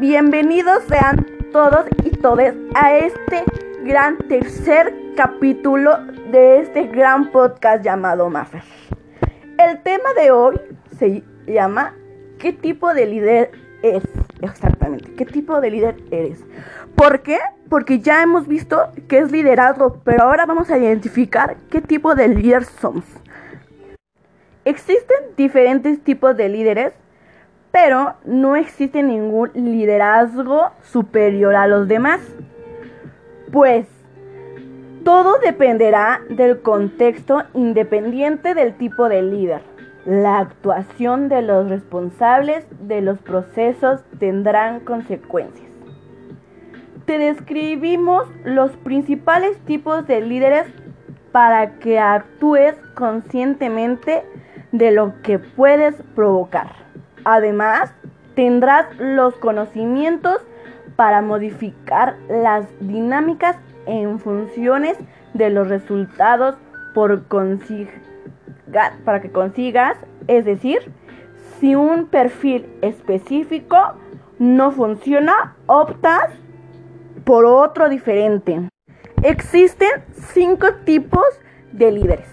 Bienvenidos 0.00 0.82
sean 0.90 1.26
todos 1.52 1.86
y 2.04 2.10
todas 2.10 2.54
a 2.74 2.94
este 2.96 3.44
gran 3.82 4.18
tercer 4.28 4.94
capítulo 5.16 5.96
de 6.30 6.60
este 6.60 6.82
gran 6.88 7.32
podcast 7.32 7.82
llamado 7.82 8.28
Maffer. 8.28 8.62
El 9.56 9.82
tema 9.82 10.12
de 10.12 10.32
hoy 10.32 10.60
se 10.98 11.24
llama 11.46 11.94
¿Qué 12.38 12.52
tipo 12.52 12.92
de 12.92 13.06
líder 13.06 13.52
es? 13.82 14.02
Exactamente, 14.42 15.14
¿qué 15.14 15.24
tipo 15.24 15.62
de 15.62 15.70
líder 15.70 15.96
eres? 16.10 16.44
¿Por 16.94 17.22
qué? 17.22 17.38
Porque 17.70 18.00
ya 18.00 18.22
hemos 18.22 18.46
visto 18.46 18.90
que 19.08 19.20
es 19.20 19.32
liderazgo, 19.32 20.02
pero 20.04 20.24
ahora 20.24 20.44
vamos 20.44 20.68
a 20.70 20.76
identificar 20.76 21.56
qué 21.70 21.80
tipo 21.80 22.14
de 22.14 22.28
líder 22.28 22.64
somos. 22.64 23.04
Existen 24.66 25.16
diferentes 25.38 26.04
tipos 26.04 26.36
de 26.36 26.50
líderes 26.50 26.92
pero 27.76 28.14
no 28.24 28.56
existe 28.56 29.02
ningún 29.02 29.50
liderazgo 29.52 30.70
superior 30.82 31.54
a 31.54 31.66
los 31.66 31.86
demás. 31.86 32.22
Pues 33.52 33.86
todo 35.04 35.38
dependerá 35.40 36.22
del 36.30 36.62
contexto 36.62 37.42
independiente 37.52 38.54
del 38.54 38.78
tipo 38.78 39.10
de 39.10 39.20
líder. 39.20 39.60
La 40.06 40.38
actuación 40.38 41.28
de 41.28 41.42
los 41.42 41.68
responsables 41.68 42.64
de 42.80 43.02
los 43.02 43.18
procesos 43.18 44.00
tendrán 44.18 44.80
consecuencias. 44.80 45.70
Te 47.04 47.18
describimos 47.18 48.26
los 48.42 48.70
principales 48.78 49.58
tipos 49.66 50.06
de 50.06 50.22
líderes 50.22 50.64
para 51.30 51.74
que 51.74 51.98
actúes 51.98 52.74
conscientemente 52.94 54.22
de 54.72 54.92
lo 54.92 55.20
que 55.20 55.38
puedes 55.38 55.94
provocar. 56.14 56.85
Además, 57.28 57.92
tendrás 58.36 58.86
los 58.98 59.34
conocimientos 59.34 60.36
para 60.94 61.22
modificar 61.22 62.16
las 62.28 62.66
dinámicas 62.78 63.56
en 63.86 64.20
funciones 64.20 64.96
de 65.34 65.50
los 65.50 65.66
resultados 65.66 66.54
por 66.94 67.24
para 69.04 69.20
que 69.20 69.32
consigas, 69.32 69.98
es 70.28 70.44
decir, 70.44 70.92
si 71.58 71.74
un 71.74 72.06
perfil 72.06 72.72
específico 72.80 73.76
no 74.38 74.70
funciona, 74.70 75.56
optas 75.66 76.30
por 77.24 77.44
otro 77.44 77.88
diferente. 77.88 78.68
Existen 79.24 80.04
cinco 80.32 80.74
tipos 80.84 81.26
de 81.72 81.90
líderes. 81.90 82.28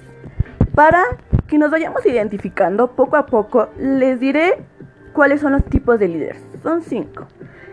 Para 0.75 1.03
que 1.47 1.57
nos 1.57 1.71
vayamos 1.71 2.05
identificando 2.05 2.91
poco 2.91 3.15
a 3.15 3.25
poco, 3.25 3.69
les 3.79 4.19
diré 4.19 4.63
¿Cuáles 5.13 5.41
son 5.41 5.53
los 5.53 5.63
tipos 5.65 5.99
de 5.99 6.07
líderes? 6.07 6.43
Son 6.63 6.81
cinco. 6.81 7.27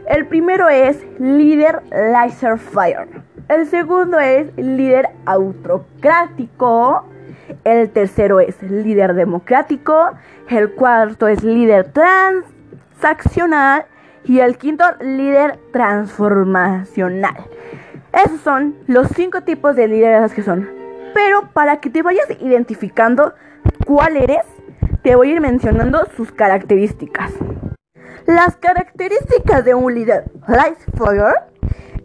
El 0.07 0.27
primero 0.27 0.69
es 0.69 1.03
líder 1.19 1.83
laser 1.91 2.59
fire. 2.59 3.09
El 3.49 3.67
segundo 3.67 4.19
es 4.19 4.55
líder 4.57 5.09
autocrático. 5.25 7.07
El 7.65 7.91
tercero 7.91 8.41
es 8.41 8.63
líder 8.63 9.15
democrático. 9.15 10.11
El 10.49 10.73
cuarto 10.73 11.29
es 11.29 11.43
líder 11.43 11.93
transaccional. 11.93 13.87
Y 14.25 14.41
el 14.41 14.59
quinto, 14.59 14.85
líder 15.01 15.59
transformacional. 15.73 17.37
Esos 18.13 18.41
son 18.41 18.77
los 18.87 19.09
cinco 19.15 19.43
tipos 19.43 19.77
de 19.77 19.89
líderes 19.89 20.35
que 20.35 20.43
son. 20.43 20.69
Pero 21.15 21.49
para 21.53 21.79
que 21.79 21.89
te 21.89 22.03
vayas 22.03 22.27
identificando 22.41 23.35
cuál 23.87 24.17
eres, 24.17 24.45
te 25.03 25.17
voy 25.17 25.31
a 25.31 25.34
ir 25.34 25.41
mencionando 25.41 26.06
sus 26.17 26.31
características. 26.33 27.33
Las 28.27 28.56
características 28.56 29.65
de 29.65 29.75
un 29.75 29.95
líder 29.95 30.31
Life 30.47 30.91
Fire 30.97 31.34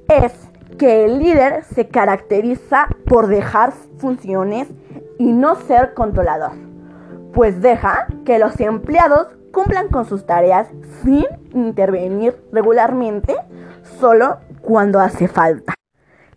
es 0.08 0.34
que 0.78 1.06
el 1.06 1.20
líder 1.20 1.64
se 1.64 1.88
caracteriza 1.88 2.88
por 3.06 3.28
dejar 3.28 3.74
funciones 3.98 4.68
y 5.18 5.32
no 5.32 5.56
ser 5.56 5.94
controlador, 5.94 6.54
pues 7.34 7.62
deja 7.62 8.08
que 8.26 8.40
los 8.40 8.60
empleados 8.60 9.28
cumplan 9.52 9.88
con 9.88 10.06
sus 10.06 10.26
tareas 10.26 10.68
sin 11.04 11.26
intervenir 11.54 12.36
regularmente, 12.52 13.36
solo 14.00 14.40
cuando 14.62 15.00
hace 15.00 15.28
falta. 15.28 15.74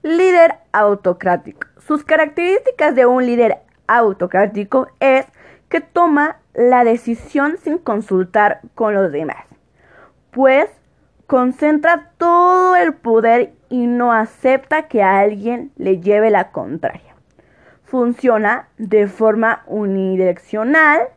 Líder 0.03 0.57
autocrático. 0.73 1.67
Sus 1.79 2.05
características 2.05 2.95
de 2.95 3.07
un 3.07 3.27
líder 3.27 3.59
autocrático 3.89 4.89
es 5.01 5.27
que 5.69 5.81
toma 5.81 6.37
la 6.55 6.85
decisión 6.85 7.57
sin 7.59 7.79
consultar 7.79 8.61
con 8.75 8.95
los 8.95 9.13
demás, 9.13 9.45
pues 10.31 10.69
concentra 11.27 12.11
todo 12.17 12.75
el 12.77 12.95
poder 12.95 13.53
y 13.69 13.87
no 13.87 14.13
acepta 14.13 14.89
que 14.89 15.03
alguien 15.03 15.71
le 15.77 16.01
lleve 16.01 16.31
la 16.31 16.51
contraria. 16.51 17.15
Funciona 17.85 18.69
de 18.79 19.09
forma 19.09 19.63
unidireccional, 19.67 21.09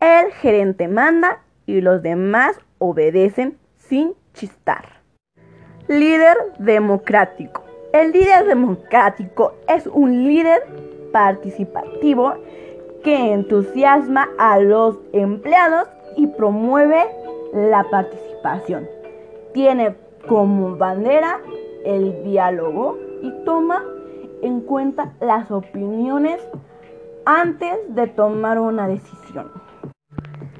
el 0.00 0.30
gerente 0.32 0.88
manda 0.88 1.40
y 1.66 1.80
los 1.80 2.02
demás 2.02 2.58
obedecen 2.78 3.56
sin 3.78 4.14
chistar. 4.34 4.84
Líder 5.88 6.36
democrático. 6.58 7.64
El 7.92 8.12
líder 8.12 8.44
democrático 8.46 9.54
es 9.68 9.86
un 9.86 10.24
líder 10.24 10.62
participativo 11.12 12.34
que 13.06 13.32
entusiasma 13.32 14.28
a 14.36 14.58
los 14.58 14.98
empleados 15.12 15.88
y 16.16 16.26
promueve 16.26 17.04
la 17.52 17.84
participación. 17.88 18.88
Tiene 19.54 19.94
como 20.26 20.76
bandera 20.76 21.38
el 21.84 22.24
diálogo 22.24 22.98
y 23.22 23.30
toma 23.44 23.84
en 24.42 24.60
cuenta 24.60 25.12
las 25.20 25.52
opiniones 25.52 26.40
antes 27.24 27.76
de 27.90 28.08
tomar 28.08 28.58
una 28.58 28.88
decisión. 28.88 29.52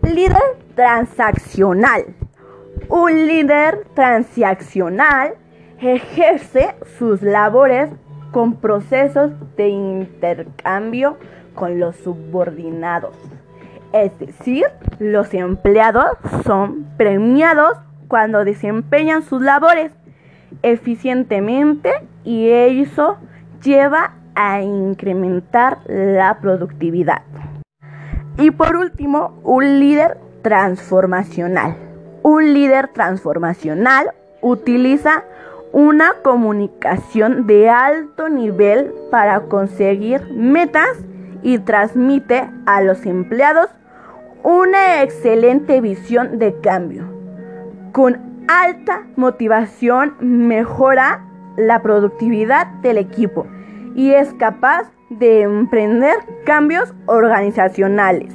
Líder 0.03 0.39
transaccional. 0.77 2.15
Un 2.89 3.27
líder 3.27 3.89
transaccional 3.95 5.35
ejerce 5.81 6.77
sus 6.97 7.23
labores 7.23 7.91
con 8.33 8.57
procesos 8.57 9.31
de 9.57 9.69
intercambio 9.69 11.17
con 11.55 11.81
los 11.81 11.97
subordinados. 11.97 13.17
Es 13.93 14.19
decir, 14.19 14.67
los 14.99 15.33
empleados 15.35 16.19
son 16.45 16.87
premiados 16.97 17.79
cuando 18.09 18.45
desempeñan 18.45 19.23
sus 19.23 19.43
labores 19.43 19.91
eficientemente 20.63 21.93
y 22.25 22.49
eso 22.49 23.19
lleva 23.63 24.13
a 24.35 24.61
incrementar 24.61 25.79
la 25.87 26.39
productividad. 26.41 27.23
Y 28.39 28.51
por 28.51 28.77
último, 28.77 29.41
un 29.43 29.81
líder 29.81 30.19
transformacional. 30.43 31.77
Un 32.23 32.53
líder 32.53 32.89
transformacional 32.89 34.11
utiliza 34.43 35.25
una 35.77 36.15
comunicación 36.23 37.47
de 37.47 37.69
alto 37.69 38.31
nivel 38.31 38.95
para 39.11 39.41
conseguir 39.41 40.27
metas 40.33 41.05
y 41.43 41.59
transmite 41.59 42.49
a 42.65 42.81
los 42.81 43.05
empleados 43.05 43.69
una 44.43 45.03
excelente 45.03 45.83
visión 45.83 46.39
de 46.39 46.59
cambio. 46.63 47.05
Con 47.93 48.19
alta 48.49 49.03
motivación 49.17 50.17
mejora 50.21 51.27
la 51.59 51.83
productividad 51.83 52.69
del 52.81 52.97
equipo 52.97 53.47
y 53.95 54.13
es 54.13 54.33
capaz 54.33 54.91
de 55.11 55.43
emprender 55.43 56.17
cambios 56.47 56.95
organizacionales. 57.05 58.33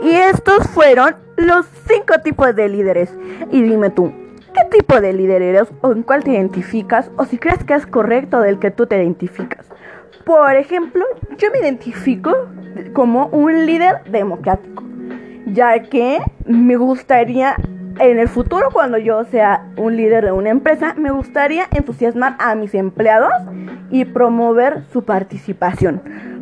Y 0.00 0.12
estos 0.12 0.66
fueron 0.68 1.14
los 1.36 1.66
cinco 1.86 2.14
tipos 2.24 2.56
de 2.56 2.70
líderes. 2.70 3.14
Y 3.50 3.60
dime 3.60 3.90
tú, 3.90 4.14
¿qué 4.52 4.64
tipo 4.70 5.00
de 5.00 5.12
líder 5.12 5.42
eres 5.42 5.68
o 5.80 5.92
en 5.92 6.02
cuál 6.02 6.24
te 6.24 6.32
identificas 6.32 7.10
o 7.16 7.24
si 7.24 7.38
crees 7.38 7.64
que 7.64 7.74
es 7.74 7.86
correcto 7.86 8.40
del 8.40 8.58
que 8.58 8.70
tú 8.70 8.86
te 8.86 8.96
identificas? 8.96 9.66
Por 10.24 10.54
ejemplo, 10.54 11.04
yo 11.38 11.50
me 11.50 11.60
identifico 11.60 12.32
como 12.92 13.26
un 13.26 13.66
líder 13.66 14.04
democrático, 14.10 14.84
ya 15.46 15.80
que 15.82 16.20
me 16.44 16.76
gustaría 16.76 17.56
en 17.98 18.18
el 18.18 18.28
futuro, 18.28 18.68
cuando 18.72 18.96
yo 18.96 19.24
sea 19.24 19.66
un 19.76 19.96
líder 19.96 20.24
de 20.24 20.32
una 20.32 20.50
empresa, 20.50 20.94
me 20.96 21.10
gustaría 21.10 21.66
entusiasmar 21.70 22.36
a 22.38 22.54
mis 22.54 22.74
empleados 22.74 23.32
y 23.90 24.06
promover 24.06 24.84
su 24.92 25.04
participación, 25.04 26.00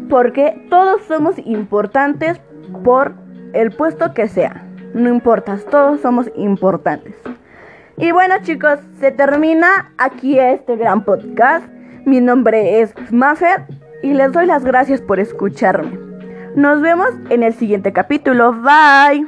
porque 0.09 0.67
todos 0.71 1.03
somos 1.03 1.37
importantes 1.45 2.41
por 2.85 3.15
el 3.55 3.73
puesto 3.73 4.15
que 4.15 4.29
sea. 4.29 4.65
No 4.95 5.09
importa, 5.09 5.59
todos 5.71 6.01
somos 6.01 6.31
importantes. 6.37 7.15
Y 8.01 8.13
bueno 8.13 8.37
chicos, 8.43 8.79
se 9.01 9.11
termina 9.11 9.93
aquí 9.99 10.39
este 10.39 10.77
gran 10.77 11.05
podcast. 11.05 11.67
Mi 12.05 12.21
nombre 12.21 12.81
es 12.81 12.95
Maffer 13.11 13.65
y 14.05 14.15
les 14.15 14.33
doy 14.33 14.47
las 14.47 14.65
gracias 14.65 15.01
por 15.01 15.19
escucharme. 15.19 15.99
Nos 16.55 16.81
vemos 16.81 17.11
en 17.29 17.43
el 17.43 17.55
siguiente 17.55 17.93
capítulo. 17.93 18.53
Bye. 18.53 19.27